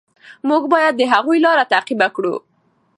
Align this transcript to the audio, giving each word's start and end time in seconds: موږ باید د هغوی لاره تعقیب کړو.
موږ 0.49 0.63
باید 0.73 0.93
د 0.97 1.01
هغوی 1.13 1.37
لاره 1.45 1.69
تعقیب 1.71 2.01
کړو. 2.15 2.35